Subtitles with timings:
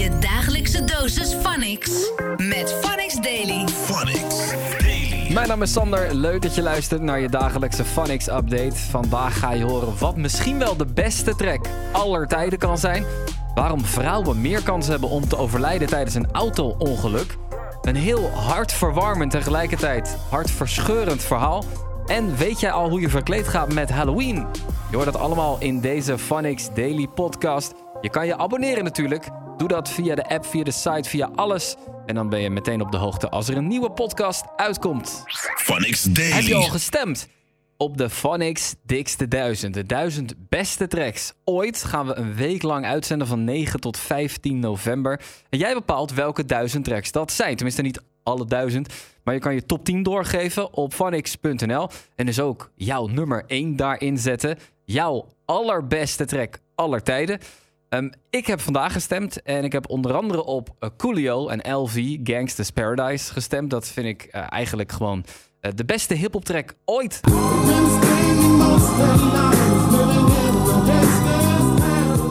[0.00, 2.10] Je dagelijkse dosis Phonics.
[2.36, 3.64] Met Phonics Daily.
[5.32, 6.14] Mijn naam is Sander.
[6.14, 8.76] Leuk dat je luistert naar je dagelijkse Phonics update.
[8.76, 13.04] Vandaag ga je horen wat misschien wel de beste track aller tijden kan zijn.
[13.54, 17.36] Waarom vrouwen meer kans hebben om te overlijden tijdens een auto-ongeluk.
[17.82, 21.64] Een heel hartverwarmend tegelijkertijd hartverscheurend verhaal.
[22.06, 24.46] En weet jij al hoe je verkleed gaat met Halloween?
[24.90, 27.74] Je hoort dat allemaal in deze Phonics Daily podcast.
[28.00, 29.28] Je kan je abonneren natuurlijk.
[29.60, 31.76] Doe dat via de app, via de site, via alles.
[32.06, 35.22] En dan ben je meteen op de hoogte als er een nieuwe podcast uitkomt.
[35.56, 36.68] Phonics Heb je al Daily.
[36.68, 37.28] gestemd?
[37.76, 39.74] Op de Phonics Dikste 1000.
[39.74, 44.58] De 1000 beste tracks ooit gaan we een week lang uitzenden van 9 tot 15
[44.58, 45.20] november.
[45.48, 47.54] En jij bepaalt welke 1000 tracks dat zijn.
[47.54, 48.92] Tenminste niet alle 1000.
[49.24, 51.88] Maar je kan je top 10 doorgeven op phonics.nl.
[52.14, 54.58] En dus ook jouw nummer 1 daarin zetten.
[54.84, 57.38] Jouw allerbeste track aller tijden.
[57.90, 62.16] Ehm, ik heb vandaag gestemd en ik heb onder andere op eh, Coolio en LV
[62.22, 63.70] Gangsta's Paradise gestemd.
[63.70, 65.24] Dat vind ik eh, eigenlijk gewoon
[65.60, 67.20] eh, de beste hip-hop track ooit.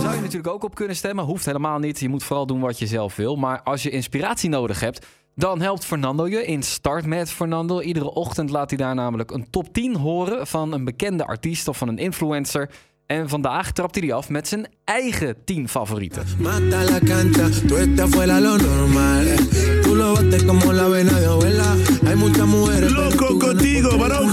[0.00, 2.00] Zou je natuurlijk ook op kunnen stemmen, hoeft helemaal niet.
[2.00, 3.36] Je moet vooral doen wat je zelf wil.
[3.36, 7.80] Maar als je inspiratie nodig hebt, dan helpt Fernando je in Start met Fernando.
[7.80, 11.78] Iedere ochtend laat hij daar namelijk een top 10 horen van een bekende artiest of
[11.78, 12.70] van een influencer.
[13.10, 16.24] En vandaag trapt hij die af met zijn eigen 10 favorieten.
[16.38, 19.26] Mata la cancha, tú estás fuera lo normal.
[19.26, 19.82] eh.
[19.82, 21.74] Tú lo bates como la vena de abuela.
[22.06, 22.92] Hay muchas mujeres.
[22.92, 24.30] Loco contigo, con varón.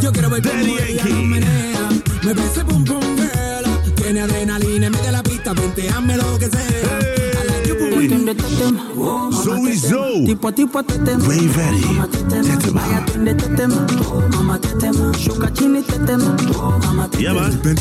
[0.00, 1.88] Yo quiero ver cómo ella lo menea.
[2.22, 3.94] Me parece pum pum girl.
[3.94, 6.67] Tiene adrenalina, mete la pista, venteame lo que sea.
[9.42, 10.24] Sowieso.
[11.26, 11.82] Ready.
[12.28, 13.04] Zet hem aan.
[15.18, 16.20] Shuka chini tetem.
[16.80, 17.20] Mama tetem.
[17.20, 17.60] Ja man.
[17.62, 17.80] Whip,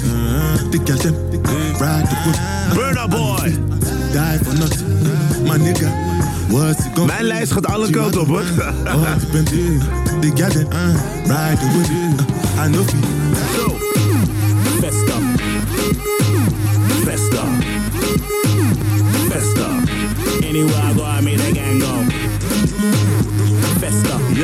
[2.73, 3.57] Burna Boy.
[4.11, 4.85] die for nothing.
[5.47, 5.89] My nigga,
[6.49, 8.43] what's it gonna Mijn lijst gaat alle kanten op hoor.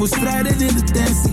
[0.00, 1.30] moest strijden in de tensie.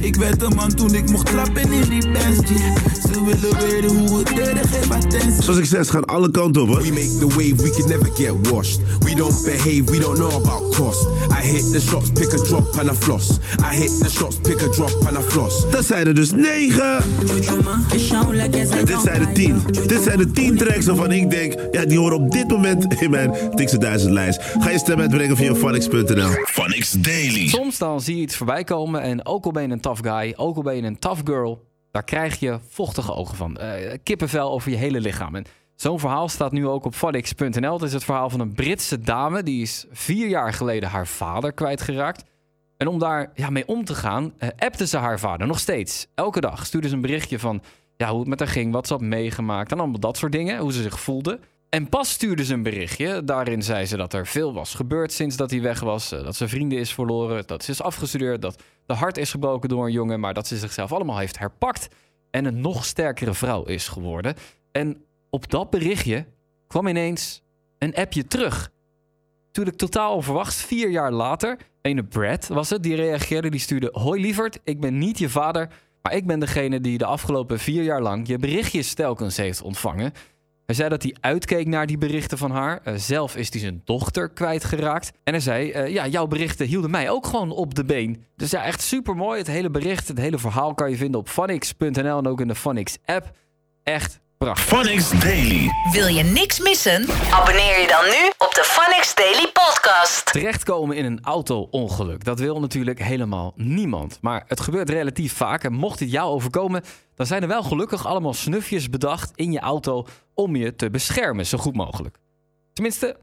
[0.00, 3.03] Ik werd een man toen ik mocht trappen in die bench.
[3.14, 5.42] Ze willen weten hoe we deden, geef attentie.
[5.42, 6.82] Zoals ik zei, het gaat alle kanten op hoor.
[6.82, 8.80] We make the wave, we can never get washed.
[8.98, 11.06] We don't behave, we don't know about cost.
[11.30, 13.38] I hit the shots, pick a drop and a floss.
[13.72, 15.70] I hit the shots, pick a drop and a floss.
[15.70, 16.96] Dat zijn er dus 9.
[18.68, 19.62] En dit zijn de 10.
[19.86, 23.10] Dit zijn de 10 tracks waarvan ik denk, ja, die horen op dit moment in
[23.10, 24.42] mijn Dikste 1000 lijst.
[24.58, 26.30] Ga je stem uitbrengen via phonics.nl.
[26.44, 27.48] Phonics Daily.
[27.48, 30.32] Soms dan zie je iets voorbij komen en ook al ben je een tough guy,
[30.36, 33.56] ook al ben je een tough girl, daar krijg je vochtige ogen van.
[33.56, 35.34] Eh, kippenvel over je hele lichaam.
[35.34, 35.44] En
[35.74, 37.72] zo'n verhaal staat nu ook op phonics.nl.
[37.72, 41.52] Het is het verhaal van een Britse dame, die is vier jaar geleden haar vader
[41.52, 42.24] kwijtgeraakt.
[42.76, 46.06] En om daar ja, mee om te gaan, eh, appte ze haar vader nog steeds.
[46.14, 47.62] Elke dag stuurde ze een berichtje van
[47.96, 50.58] ja, hoe het met haar ging, wat ze had meegemaakt en allemaal dat soort dingen,
[50.58, 51.40] hoe ze zich voelde.
[51.74, 53.24] En pas stuurde ze een berichtje.
[53.24, 56.12] Daarin zei ze dat er veel was gebeurd sinds dat hij weg was.
[56.12, 59.68] eh, Dat ze vrienden is verloren, dat ze is afgestudeerd, dat de hart is gebroken
[59.68, 61.88] door een jongen, maar dat ze zichzelf allemaal heeft herpakt
[62.30, 64.34] en een nog sterkere vrouw is geworden.
[64.72, 66.26] En op dat berichtje
[66.66, 67.42] kwam ineens
[67.78, 68.70] een appje terug.
[69.46, 71.58] Natuurlijk totaal onverwachts, vier jaar later.
[71.82, 73.88] Ene Brad was het, die reageerde, die stuurde...
[73.92, 75.68] Hoi lieverd, ik ben niet je vader,
[76.02, 78.28] maar ik ben degene die de afgelopen vier jaar lang...
[78.28, 80.12] je berichtjes telkens heeft ontvangen.
[80.66, 82.80] Hij zei dat hij uitkeek naar die berichten van haar.
[82.82, 85.12] Eh, zelf is hij zijn dochter kwijtgeraakt.
[85.24, 88.24] En hij zei, eh, ja, jouw berichten hielden mij ook gewoon op de been.
[88.36, 89.38] Dus ja, echt super mooi.
[89.38, 92.54] Het hele bericht, het hele verhaal kan je vinden op phonics.nl en ook in de
[92.54, 93.30] Phonics app.
[93.82, 94.64] Echt prachtig.
[94.64, 95.70] Phonics Daily.
[95.92, 97.06] Wil je niks missen?
[97.30, 100.32] Abonneer je dan nu op de Phonics Daily Podcast.
[100.32, 102.24] Terechtkomen in een auto-ongeluk.
[102.24, 104.18] Dat wil natuurlijk helemaal niemand.
[104.20, 105.64] Maar het gebeurt relatief vaak.
[105.64, 106.82] En mocht dit jou overkomen,
[107.14, 111.46] dan zijn er wel gelukkig allemaal snufjes bedacht in je auto om je te beschermen,
[111.46, 112.16] zo goed mogelijk.
[112.72, 113.16] Tenminste,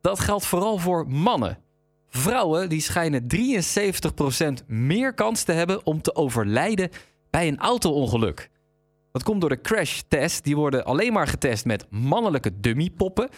[0.00, 1.58] dat geldt vooral voor mannen.
[2.08, 3.26] Vrouwen die schijnen
[4.62, 6.90] 73% meer kans te hebben om te overlijden
[7.30, 8.50] bij een auto-ongeluk.
[9.12, 10.44] Dat komt door de crash-test.
[10.44, 13.28] Die worden alleen maar getest met mannelijke dummypoppen.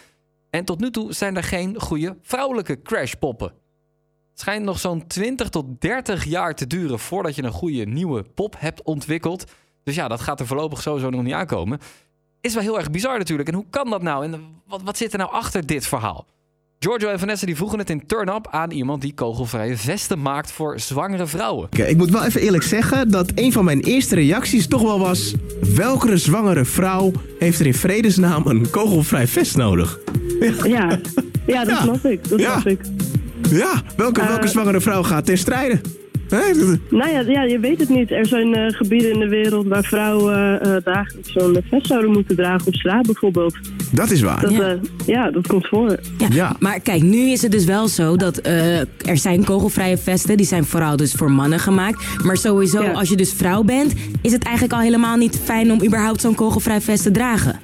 [0.49, 3.47] En tot nu toe zijn er geen goede vrouwelijke crashpoppen.
[4.29, 8.23] Het schijnt nog zo'n 20 tot 30 jaar te duren voordat je een goede nieuwe
[8.23, 9.51] pop hebt ontwikkeld.
[9.83, 11.79] Dus ja, dat gaat er voorlopig sowieso nog niet aankomen.
[12.41, 13.49] Is wel heel erg bizar natuurlijk.
[13.49, 14.23] En hoe kan dat nou?
[14.23, 16.25] En wat, wat zit er nou achter dit verhaal?
[16.79, 20.51] Giorgio en Vanessa die vroegen het in Turn Up aan iemand die kogelvrije vesten maakt
[20.51, 21.65] voor zwangere vrouwen.
[21.65, 24.99] Oké, Ik moet wel even eerlijk zeggen dat een van mijn eerste reacties toch wel
[24.99, 25.33] was...
[25.75, 29.99] welke zwangere vrouw heeft er in vredesnaam een kogelvrij vest nodig?
[30.63, 30.99] Ja,
[31.45, 31.81] ja dat Ja.
[31.81, 32.29] snap ik.
[32.29, 32.51] Dat Ja.
[32.59, 32.79] snap ik.
[33.49, 34.27] Ja, welke, Eh.
[34.27, 35.81] welke zwangere vrouw gaat ten strijde?
[36.89, 38.11] Nou ja, ja, je weet het niet.
[38.11, 42.35] Er zijn eh, gebieden in de wereld waar vrouwen eh, dagelijks zo'n vest zouden moeten
[42.35, 43.55] dragen op straat bijvoorbeeld.
[43.91, 44.41] Dat is waar.
[44.41, 44.67] Dat, Ja.
[44.67, 44.77] ja.
[45.05, 45.99] ja, dat komt voor.
[46.17, 46.27] Ja.
[46.31, 46.55] Ja.
[46.59, 50.37] Maar kijk, nu is het dus wel zo dat eh, er zijn kogelvrije vesten.
[50.37, 52.03] Die zijn vooral dus voor mannen gemaakt.
[52.23, 52.91] Maar sowieso, Ja.
[52.91, 56.35] als je dus vrouw bent, is het eigenlijk al helemaal niet fijn om überhaupt zo'n
[56.35, 57.54] kogelvrij vest te dragen.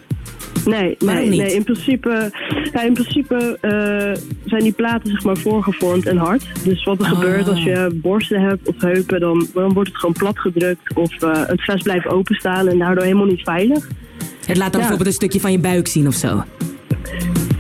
[0.66, 1.54] Nee, nee, nee.
[1.54, 2.32] In principe,
[2.74, 6.46] ja, in principe eh, zijn die platen zeg maar voorgevormd en hard.
[6.64, 7.12] Dus wat er Ah.
[7.12, 10.94] gebeurt als je borsten hebt of heupen, dan, dan wordt het gewoon plat gedrukt.
[10.96, 13.88] Of eh, het vest blijft openstaan en daardoor helemaal niet veilig.
[14.46, 14.88] Het laat dan Ja.
[14.88, 16.44] bijvoorbeeld een stukje van je buik zien of zo.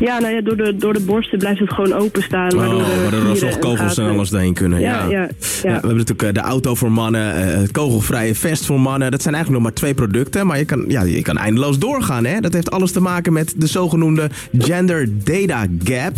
[0.01, 2.55] Ja, nou ja, door de, door de borsten blijft het gewoon openstaan.
[2.55, 4.79] waardoor Oh, waardoor er alsnog en kogels en alles doorheen kunnen.
[4.79, 5.27] Ja, Ja, ja, ja.
[5.61, 9.11] we hebben natuurlijk eh, de auto voor mannen, eh, het kogelvrije vest voor mannen.
[9.11, 12.25] Dat zijn eigenlijk nog maar twee producten, maar je kan, ja, je kan eindeloos doorgaan.
[12.25, 12.39] Hè?
[12.39, 16.13] Dat heeft alles te maken met de zogenoemde Gender Data Gap.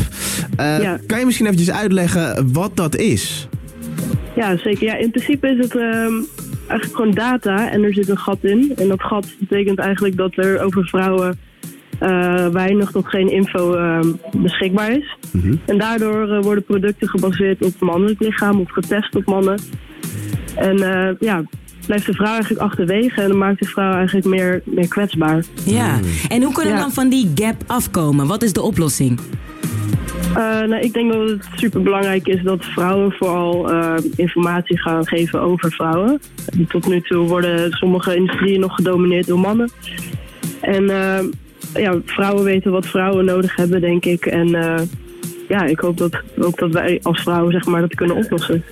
[0.57, 0.99] Eh, Ja.
[1.07, 3.47] Kan je misschien eventjes uitleggen wat dat is?
[4.35, 4.83] Ja, zeker.
[4.83, 6.13] Ja, in principe is het ehm,
[6.67, 8.73] eigenlijk gewoon data en er zit een gat in.
[8.75, 11.37] En dat gat betekent eigenlijk dat er over vrouwen
[12.03, 15.17] eh, weinig tot geen info ehm, beschikbaar is.
[15.65, 19.59] En daardoor eh, worden producten gebaseerd op het mannelijk lichaam of getest op mannen.
[20.55, 21.43] En eh, ja,
[21.85, 25.43] blijft de vrouw eigenlijk achterwege en dan maakt de vrouw eigenlijk meer, meer kwetsbaar.
[25.65, 25.99] Ja.
[26.29, 26.83] En hoe kunnen we Ja.
[26.83, 28.27] dan van die gap afkomen?
[28.27, 29.19] Wat is de oplossing?
[30.35, 35.07] Eh, nou, ik denk dat het super belangrijk is dat vrouwen vooral eh, informatie gaan
[35.07, 36.21] geven over vrouwen.
[36.67, 39.69] Tot nu toe worden sommige industrieën nog gedomineerd door mannen.
[40.61, 41.23] En eh,
[41.73, 44.25] ja, vrouwen weten wat vrouwen nodig hebben, denk ik.
[44.25, 44.81] En eh,
[45.47, 48.63] ja, ik hoop dat, ook dat wij als vrouwen zeg maar, dat kunnen oplossen.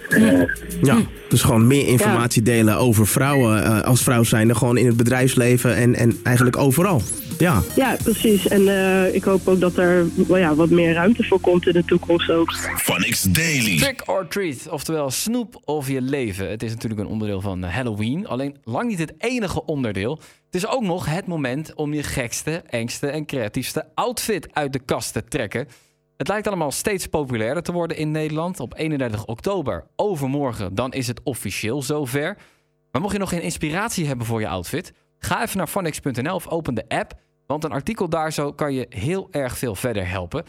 [0.82, 0.98] Ja,
[1.30, 4.56] dus gewoon meer informatie delen over vrouwen eh, als vrouw zijnde.
[4.56, 7.02] Gewoon in het bedrijfsleven en, en eigenlijk overal.
[7.38, 8.48] Ja, Ja, precies.
[8.48, 11.86] En eh, ik hoop ook dat er ja, wat meer ruimte voor komt in de
[11.86, 12.54] toekomst ook.
[12.76, 13.78] Phonics Daily.
[13.78, 16.50] Trick or treat, oftewel snoep of je leven.
[16.50, 18.28] Het is natuurlijk een onderdeel van Halloween.
[18.28, 20.20] Alleen lang niet het enige onderdeel.
[20.46, 24.80] Het is ook nog het moment om je gekste, engste en creatiefste outfit uit de
[24.80, 25.68] kast te trekken.
[26.22, 28.60] Het lijkt allemaal steeds populairder te worden in Nederland.
[28.60, 32.38] Op 31 oktober, overmorgen, dan is het officieel zover.
[32.92, 36.48] Maar mocht je nog geen inspiratie hebben voor je outfit, ga even naar funix.nl of
[36.48, 37.14] open de app.
[37.46, 40.44] Want een artikel daar zo kan je heel erg veel verder helpen.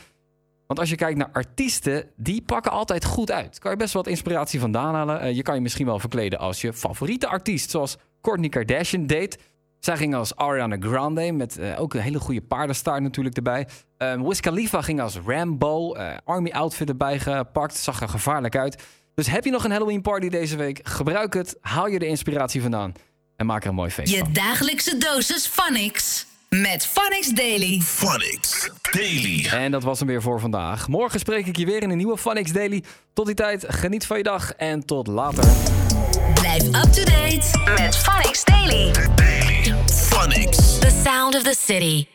[0.66, 3.58] Want als je kijkt naar artiesten, die pakken altijd goed uit.
[3.58, 5.20] Kan je best wat inspiratie vandaan halen.
[5.20, 9.38] Eh, je kan je misschien wel verkleden als je favoriete artiest, zoals Kourtney Kardashian deed.
[9.84, 13.68] Zij ging als Ariana Grande, met eh, ook een hele goede paardenstaart natuurlijk erbij.
[13.96, 17.76] Eh, Wiz Khalifa ging als Rambo, eh, Army outfit erbij gepakt.
[17.76, 18.82] Zag er gevaarlijk uit.
[19.14, 20.80] Dus heb je nog een Halloween party deze week?
[20.82, 22.92] Gebruik het, haal je de inspiratie vandaan
[23.36, 24.32] en maak er een mooi feest Je van.
[24.32, 26.26] dagelijkse dosis Phonics.
[26.48, 27.80] Met Phonics Daily.
[27.80, 29.46] Phonics Daily.
[29.50, 30.88] En dat was hem weer voor vandaag.
[30.88, 32.84] Morgen spreek ik je weer in een nieuwe Phonics Daily.
[33.12, 35.44] Tot die tijd, geniet van je dag en tot later.
[36.34, 38.90] Blijf up to date met Phonics Daily.
[40.22, 42.08] The sound of the city.